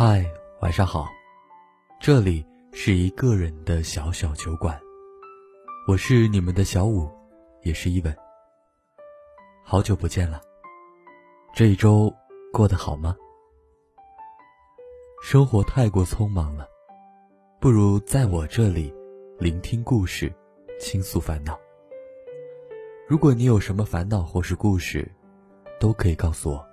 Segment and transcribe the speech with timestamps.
[0.00, 0.24] 嗨，
[0.60, 1.08] 晚上好，
[2.00, 4.80] 这里是一个人的小小酒馆，
[5.88, 7.10] 我是你们的小五，
[7.62, 8.16] 也是一文。
[9.64, 10.40] 好久不见了，
[11.52, 12.14] 这一周
[12.52, 13.16] 过得好吗？
[15.20, 16.68] 生活太过匆忙了，
[17.60, 18.94] 不如在我这里
[19.36, 20.32] 聆听故事，
[20.78, 21.58] 倾诉烦恼。
[23.08, 25.10] 如果你有什么烦恼或是故事，
[25.80, 26.67] 都可以告诉我。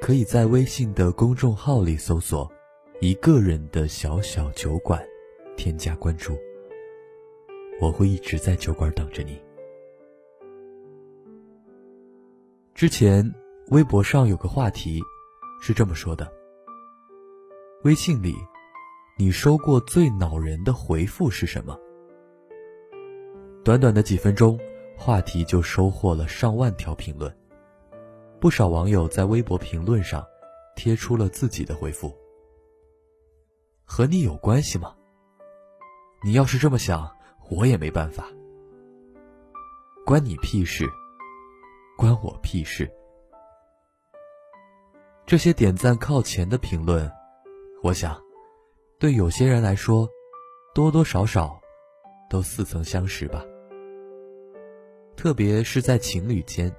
[0.00, 2.50] 可以在微信的公众号里搜索
[3.00, 5.02] “一个人的小小酒馆”，
[5.56, 6.36] 添加关注。
[7.80, 9.40] 我会一直在酒馆等着你。
[12.74, 13.28] 之前
[13.68, 15.00] 微博上有个话题，
[15.60, 16.30] 是这么说的：
[17.84, 18.34] 微信里，
[19.18, 21.76] 你收过最恼人的回复是什么？
[23.64, 24.58] 短短的几分钟，
[24.94, 27.34] 话题就收获了上万条评论。
[28.38, 30.24] 不少网友在微博评论上
[30.76, 32.14] 贴出了自己的回复。
[33.84, 34.94] 和你有关系吗？
[36.22, 37.10] 你要是这么想，
[37.50, 38.26] 我也没办法。
[40.04, 40.86] 关你屁事？
[41.96, 42.90] 关我屁事？
[45.24, 47.10] 这些点赞靠前的评论，
[47.82, 48.20] 我想，
[48.98, 50.08] 对有些人来说，
[50.74, 51.58] 多多少少
[52.28, 53.44] 都似曾相识吧。
[55.16, 56.70] 特别是在情侣间，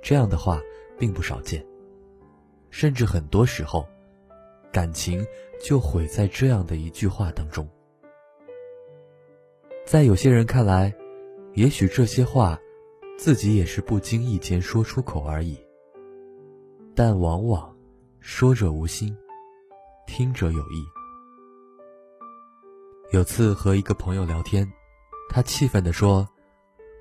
[0.00, 0.60] 这样的话。
[1.02, 1.66] 并不少见，
[2.70, 3.84] 甚至很多时候，
[4.72, 5.26] 感情
[5.60, 7.68] 就毁在这样的一句话当中。
[9.84, 10.94] 在有些人看来，
[11.54, 12.56] 也许这些话，
[13.18, 15.58] 自己也是不经意间说出口而已。
[16.94, 17.76] 但往往，
[18.20, 19.12] 说者无心，
[20.06, 20.86] 听者有意。
[23.10, 24.72] 有次和一个朋友聊天，
[25.28, 26.28] 他气愤地说：“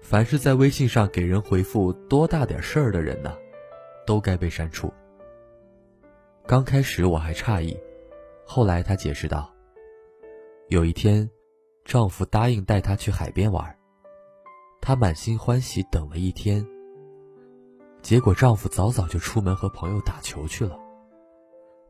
[0.01, 3.37] 凡是在微信上给人回复多大点事儿的人呢？”
[4.05, 4.91] 都该被删除。
[6.47, 7.77] 刚开始我还诧异，
[8.45, 9.53] 后来她解释道
[10.69, 11.29] ：“有一天，
[11.85, 13.77] 丈夫答应带她去海边玩，
[14.81, 16.65] 她满心欢喜等了一天。
[18.01, 20.77] 结果丈夫早早就出门和朋友打球去了。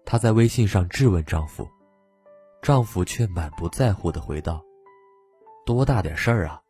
[0.06, 1.68] 她在微信上质问丈夫，
[2.62, 4.62] 丈夫却满不在乎的回道
[5.66, 6.62] ：‘多大点事儿啊，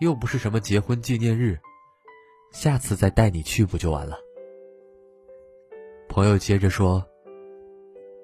[0.00, 1.58] 又不是什么结婚纪念日，
[2.52, 4.16] 下次再带你去不就完了。’”
[6.16, 7.06] 朋友接着说：“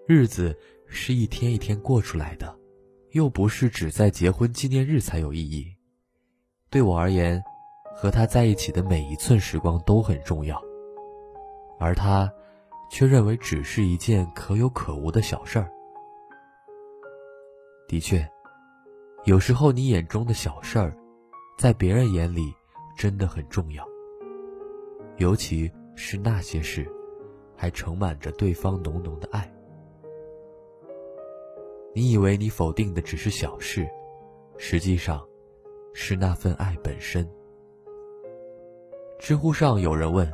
[0.08, 2.58] 日子是一天一天过出来的，
[3.10, 5.70] 又不是只在结婚纪念日才有意义。
[6.70, 7.38] 对我而言，
[7.94, 10.58] 和他在一起的每一寸时光都很重要，
[11.78, 12.32] 而他，
[12.90, 15.70] 却认为只是一件可有可无的小事儿。
[17.86, 18.26] 的确，
[19.26, 20.96] 有时候你眼中的小事儿，
[21.58, 22.54] 在别人眼里
[22.96, 23.86] 真的很重要，
[25.18, 26.90] 尤其是那些事。”
[27.62, 29.48] 还盛满着对方浓浓的爱。
[31.94, 33.88] 你以为你否定的只是小事，
[34.58, 35.24] 实际上，
[35.94, 37.24] 是那份爱本身。
[39.16, 40.28] 知乎上有人问：“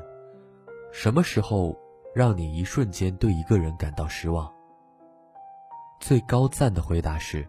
[0.91, 1.79] 什么时候
[2.15, 4.51] 让你一瞬间对一个人感到失望？”
[6.01, 7.47] 最高赞的回答是：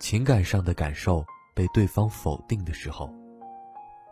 [0.00, 3.08] 情感上的感受被对方否定的时候，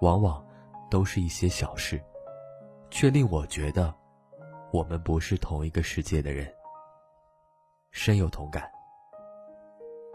[0.02, 0.40] 往往
[0.88, 2.00] 都是一些小事，
[2.92, 3.92] 却令我觉得。
[4.72, 6.52] 我们不是同一个世界的人，
[7.92, 8.70] 深有同感。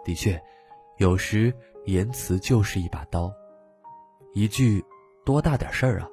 [0.04, 0.40] 的确，
[0.98, 1.54] 有时
[1.86, 3.34] 言辞就是一把刀，
[4.34, 4.84] 一句
[5.26, 6.10] “多大点事儿啊”，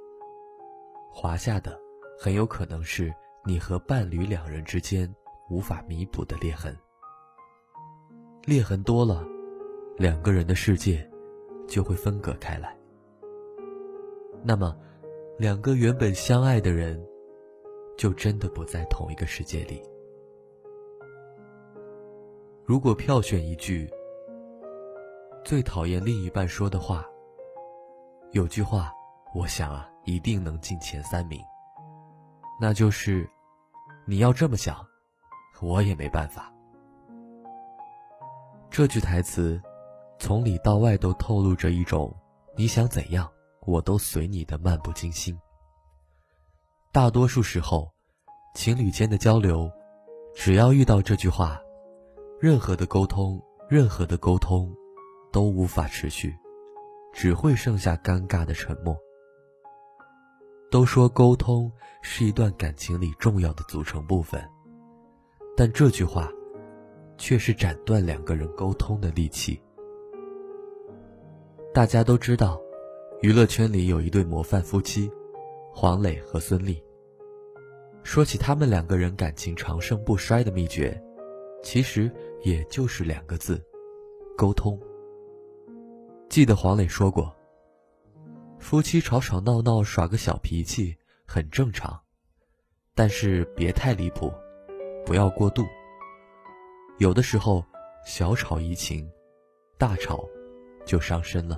[1.11, 1.79] 划下的
[2.19, 3.13] 很有可能是
[3.45, 5.13] 你和伴侣两人之间
[5.51, 6.77] 无法弥补的裂痕。
[8.45, 9.27] 裂痕多了，
[9.97, 11.07] 两个人的世界
[11.67, 12.77] 就会分隔开来。
[14.43, 14.79] 那么，
[15.39, 17.08] 两个原本相爱的人。
[17.99, 19.83] 就真的不在同一个世界里。
[22.65, 23.91] 如果票选一句
[25.45, 27.05] 最讨厌另一半说的话，
[28.31, 28.93] 有句话，
[29.35, 31.41] 我想啊，一定能进前三名。
[32.61, 33.29] 那就是
[34.07, 34.87] 你要这么想，
[35.61, 36.55] 我也没办法。
[38.71, 39.61] 这句台词
[40.21, 42.15] 从里到外都透露着一种
[42.57, 43.29] 你想怎样，
[43.63, 45.37] 我都随你的漫不经心。
[46.91, 47.93] 大多数时候，
[48.55, 49.71] 情侣间的交流，
[50.35, 51.61] 只要遇到这句话，
[52.41, 54.75] 任何的沟通，任何的沟通，
[55.31, 56.35] 都无法持续，
[57.13, 58.97] 只会剩下尴尬的沉默。
[60.71, 61.71] 都说沟通
[62.01, 64.43] 是一段感情里重要的组成部分，
[65.55, 66.33] 但这句话，
[67.19, 69.61] 却是斩断两个人沟通的利器。
[71.75, 72.59] 大家都知道，
[73.21, 75.13] 娱乐圈里有一对模范夫妻。
[75.81, 76.83] 黄磊和孙俪，
[78.03, 81.01] 说起他们两个人感情长盛不衰的秘诀，
[81.63, 83.65] 其实也就是两个字：
[84.37, 84.77] 沟通。
[86.29, 87.33] 记得黄磊说过，
[88.59, 91.97] 夫妻吵吵闹闹耍个小脾气很正常，
[92.97, 94.33] 但是别太离谱，
[95.07, 95.63] 不要过度。
[96.97, 97.65] 有的时候
[98.05, 99.09] 小吵怡情，
[99.79, 100.29] 大吵
[100.85, 101.57] 就伤身了。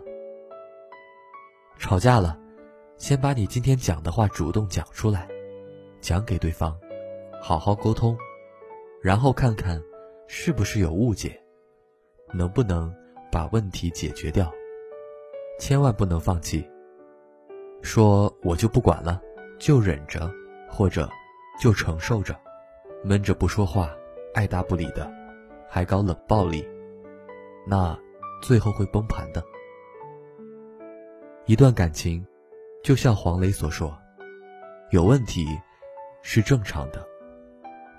[1.78, 2.38] 吵架了，
[3.00, 5.26] 先把你今天讲的话主动讲出来，
[6.02, 6.76] 讲给对方，
[7.40, 8.14] 好好沟通，
[9.00, 9.82] 然后看看
[10.28, 11.42] 是不是有误解，
[12.34, 12.94] 能不能
[13.32, 14.52] 把问题解决掉。
[15.58, 16.62] 千万不能放弃。
[17.80, 19.18] 说我就不管了，
[19.58, 20.30] 就忍着，
[20.68, 21.08] 或者
[21.58, 22.38] 就承受着，
[23.02, 23.90] 闷着不说话，
[24.34, 25.10] 爱答不理的，
[25.66, 26.68] 还搞冷暴力，
[27.66, 27.98] 那
[28.42, 29.42] 最后会崩盘的。
[31.46, 32.24] 一段感情，
[32.82, 33.96] 就像黄磊所说，
[34.90, 35.46] 有问题
[36.22, 37.06] 是正常的，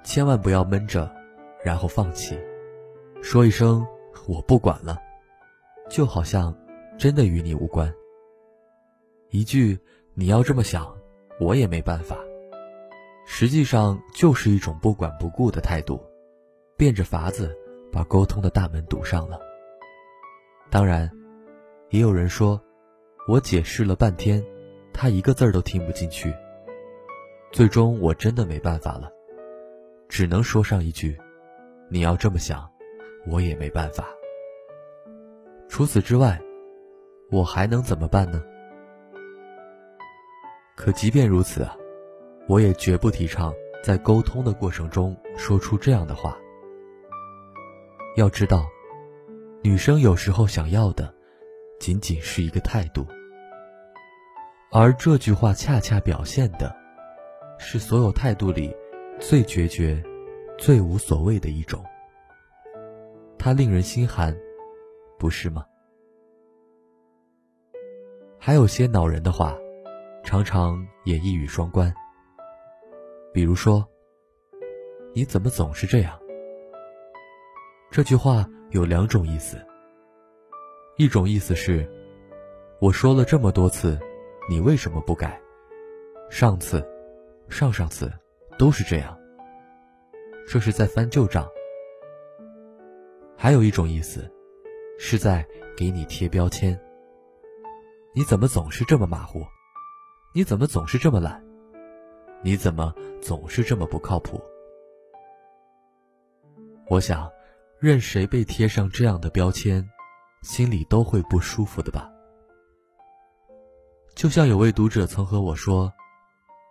[0.04, 1.10] 千万不要闷着，
[1.63, 2.38] 然后放弃，
[3.22, 3.86] 说一声
[4.28, 4.98] 我不管了，
[5.89, 6.56] 就好像。
[6.98, 7.92] 真的与你无关。
[9.31, 9.80] 一句
[10.13, 10.95] “你要这么想，
[11.39, 12.16] 我也没办法”，
[13.25, 16.00] 实际上就是一种不管不顾的态度，
[16.78, 17.57] 变着法子
[17.92, 19.39] 把沟通的大门堵上了。
[20.69, 21.10] 当然，
[21.89, 22.62] 也有人说，
[23.28, 24.45] 我解释了半天，
[25.01, 26.31] 他一个字儿都听不进去。
[27.51, 29.12] 最终我真的没办法了，
[30.07, 31.18] 只能说上一句
[31.89, 32.69] ：“你要这么想，
[33.25, 34.06] 我也没办法。”
[35.68, 36.39] 除此之外。
[37.31, 38.44] 我还能怎么办呢？
[40.75, 41.65] 可即便如此，
[42.45, 46.38] 我也绝不提倡在沟通的过程中说出这样的话。
[48.18, 48.65] 要知道，
[49.63, 51.15] 女生有时候想要的，
[51.80, 53.07] 仅仅是一个态度，
[54.73, 56.73] 而这句话恰恰表现的，
[57.59, 58.73] 是所有态度里
[59.19, 60.01] 最决绝、
[60.57, 61.83] 最无所谓的一种。
[63.38, 64.33] 它令人心寒，
[65.19, 65.65] 不是吗？
[68.39, 69.57] 还有些恼人的话，
[70.23, 71.94] 常常也一语双关。
[73.33, 73.85] 比如说
[75.13, 76.18] ：“你怎么总是这样？”
[77.91, 79.57] 这句话有两种意思。
[80.95, 81.85] 一种意思是，
[82.79, 84.00] 我说了这么多次，
[84.51, 85.42] 你为什么不改？
[86.30, 86.86] 上次、
[87.48, 88.12] 上上次
[88.59, 89.18] 都是这样，
[90.45, 91.48] 这是在翻旧账。
[93.38, 94.30] 还有一种意思，
[95.00, 96.77] 是在给你贴标签。
[98.13, 99.42] 你怎么总是这么马虎？
[100.36, 101.42] 你怎么总是这么懒？
[102.44, 104.38] 你怎么总是这么不靠谱？
[106.89, 107.31] 我想，
[107.80, 109.89] 任谁被贴上这样的标签，
[110.42, 112.11] 心里都会不舒服的吧。
[114.21, 115.91] 就像有位读者曾和我说，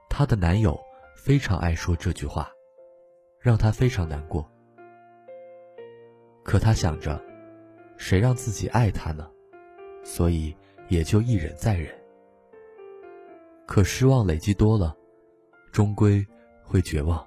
[0.08, 0.78] 她的男友
[1.16, 2.48] 非常爱说这句话，
[3.40, 4.48] 让她非常难过。
[6.44, 7.20] 可她想着，
[7.96, 9.28] 谁让自己爱他呢？
[10.04, 10.56] 所以。
[10.88, 11.92] 也就一忍再忍，
[13.64, 14.96] 可失望累积多了，
[15.70, 16.24] 终归
[16.64, 17.24] 会绝望。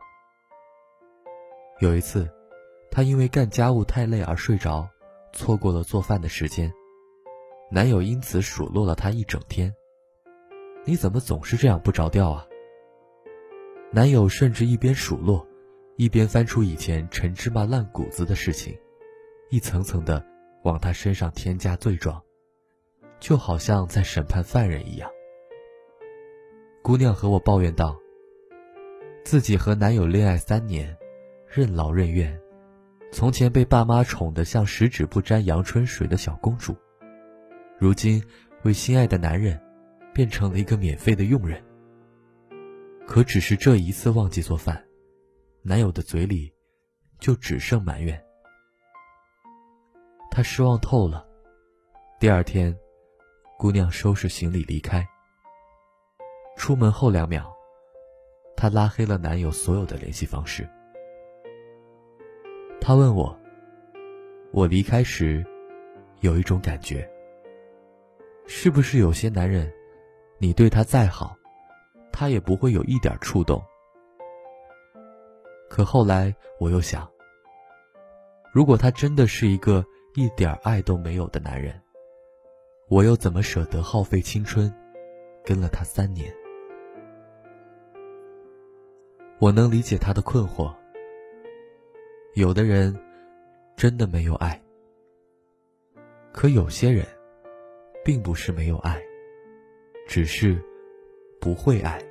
[1.79, 2.29] 有一次，
[2.91, 4.85] 她因为干家务太累而睡着，
[5.31, 6.69] 错过了做饭的时间，
[7.71, 9.73] 男友因此数落了她一整天。
[10.85, 12.45] 你怎么总是这样不着调啊？
[13.91, 15.47] 男友甚至一边数落，
[15.95, 18.77] 一边翻出以前陈芝麻烂谷子的事情，
[19.49, 20.25] 一层层的
[20.63, 22.21] 往她身上添加罪状。
[23.19, 25.09] 就好像在审判犯人一样。
[26.81, 27.97] 姑娘和我抱怨道
[29.23, 30.93] ：“自己和男友恋爱三年，
[31.47, 32.37] 任劳任怨，
[33.13, 36.75] 从前被爸妈宠得像十指不沾阳春水的小公主，
[37.79, 38.21] 如今
[38.63, 39.57] 为心爱的男人，
[40.13, 41.63] 变成了一个免费的佣人。
[43.07, 44.83] 可只是这一次忘记做饭，
[45.61, 46.53] 男友的嘴里
[47.19, 48.23] 就只剩埋怨。
[50.31, 51.25] 她失望透了。
[52.19, 52.75] 第二天。”
[53.55, 55.07] 姑娘收拾行李离开。
[56.57, 57.45] 出门后两秒，
[58.57, 60.67] 她拉黑了男友所有的联系方式。
[62.81, 63.39] 她问我
[64.51, 65.45] ：“我离开时，
[66.19, 67.09] 有一种感觉，
[68.47, 69.71] 是不是有些男人，
[70.43, 71.37] 你对他再好，
[72.11, 73.63] 他也不会有一点触动？”
[75.71, 77.09] 可后来我又想，
[78.51, 79.85] 如果他真的是一个
[80.15, 81.81] 一点爱都没有的男人。
[82.89, 84.69] 我又怎么舍得耗费青春，
[85.45, 86.29] 跟了他三年？
[89.39, 90.75] 我能理解他的困惑。
[92.33, 92.93] 有的人
[93.77, 94.61] 真的没有爱，
[96.33, 97.07] 可有些人
[98.03, 99.01] 并不是没有爱，
[100.07, 100.61] 只是
[101.39, 102.01] 不会爱。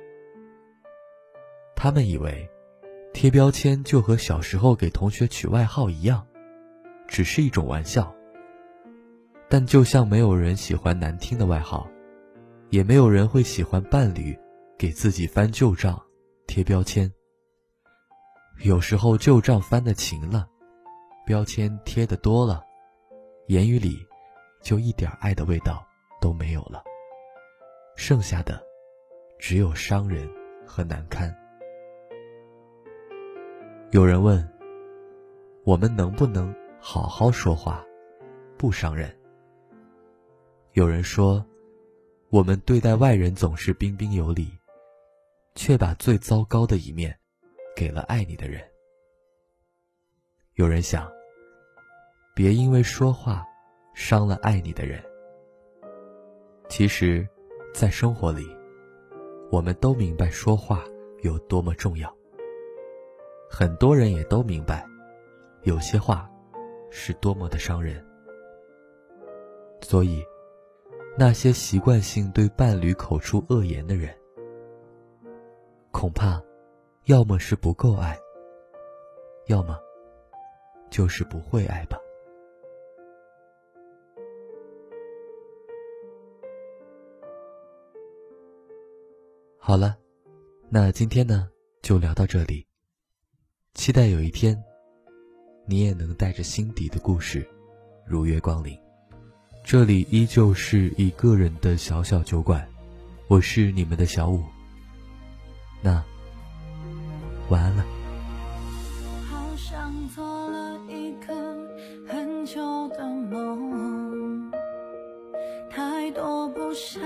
[1.75, 2.49] 他们以为，
[3.13, 6.25] 贴标签就和小时候给同学取外号一样，
[7.07, 8.13] 只是一种玩笑。
[9.49, 11.87] 但就像没有人喜欢难听的外号，
[12.69, 14.35] 也没有人会喜欢伴侣
[14.77, 16.01] 给自己翻旧账、
[16.47, 17.11] 贴标签。
[18.63, 20.47] 有时候旧账翻的勤了，
[21.25, 22.63] 标签贴的多了，
[23.47, 23.99] 言语里
[24.61, 25.85] 就一点爱的味道
[26.21, 26.81] 都没有了，
[27.95, 28.61] 剩下的
[29.37, 30.29] 只有伤人
[30.65, 31.33] 和难堪。
[33.91, 34.47] 有人问：
[35.63, 37.85] 我们能不能好好说话，
[38.57, 39.15] 不伤人？
[40.73, 41.45] 有人说：
[42.29, 44.51] 我们对待外人总是彬彬有礼，
[45.53, 47.15] 却把最糟糕的一面
[47.75, 48.59] 给了爱你的人。
[50.55, 51.11] 有人想：
[52.33, 53.45] 别因为说话
[53.93, 55.03] 伤了爱你的人。
[56.67, 57.27] 其实，
[57.73, 58.55] 在生活里，
[59.49, 60.83] 我们都明白说话
[61.23, 62.15] 有多么重要。
[63.49, 64.85] 很多人也都明白，
[65.63, 66.29] 有些话
[66.91, 68.05] 是多么的伤人。
[69.81, 70.23] 所以，
[71.17, 74.15] 那些习惯性对伴侣口出恶言的人，
[75.91, 76.39] 恐怕
[77.05, 78.17] 要么是不够爱，
[79.47, 79.79] 要么
[80.91, 81.97] 就是不会爱吧。
[89.65, 89.95] 好了，
[90.69, 91.47] 那今天呢，
[91.81, 92.67] 就聊到这里。
[93.73, 94.61] 期待有一天，
[95.65, 97.47] 你也能带着心底的故事，
[98.05, 98.77] 如约光临。
[99.63, 102.67] 这里依旧是一个人的小小酒馆，
[103.29, 104.43] 我是你们的小五。
[105.81, 106.03] 那
[107.47, 107.85] 晚安了。
[109.31, 111.33] 好像做了一个
[112.05, 114.51] 很久的梦，
[115.69, 117.01] 太多不想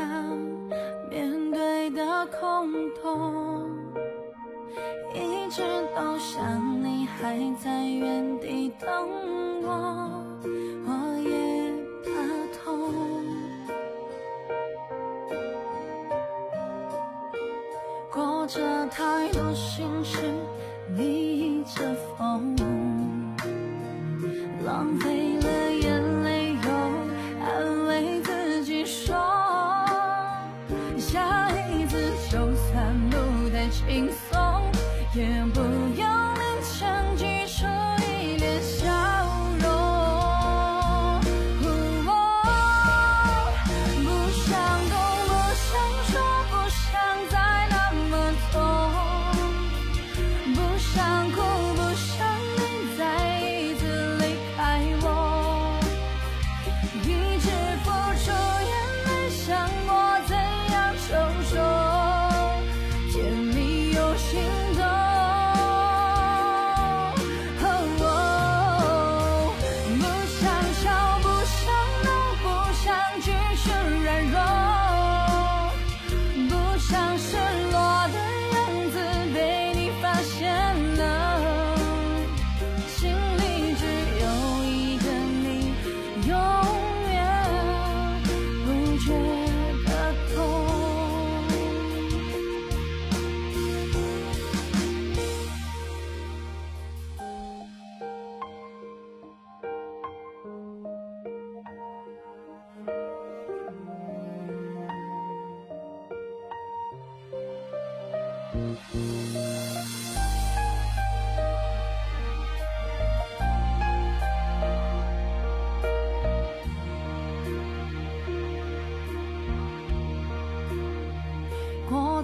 [2.18, 3.70] 的空洞。
[5.14, 5.62] 一直
[5.96, 8.90] 都想你还在原地等
[9.62, 9.70] 我，
[10.88, 11.72] 我也
[12.04, 12.10] 怕
[12.58, 12.66] 痛。
[18.12, 20.34] 过着太多心事，
[20.96, 22.56] 逆着风，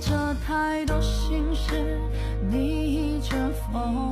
[0.05, 1.97] 着太多心事，
[2.49, 3.35] 逆着
[3.71, 4.11] 风，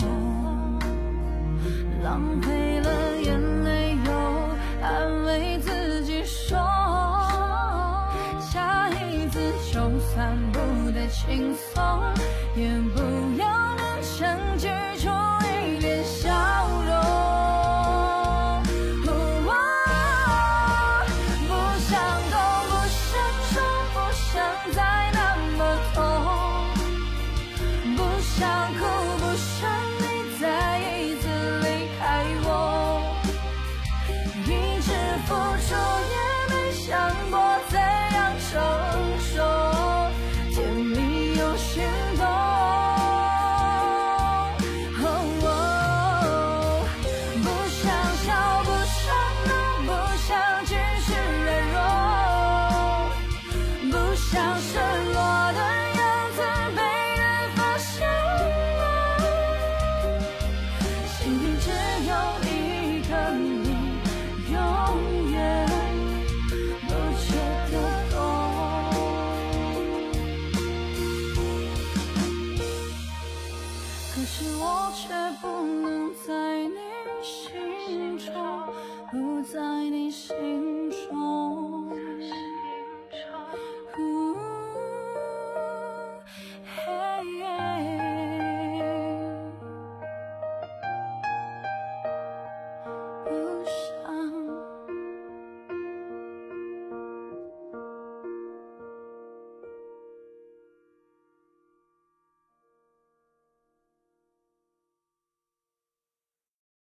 [2.01, 2.89] 浪费了
[3.21, 4.11] 眼泪，又
[4.81, 6.57] 安慰自己说，
[8.39, 9.39] 下一次
[9.73, 11.83] 就算不太轻松。
[12.55, 12.69] 也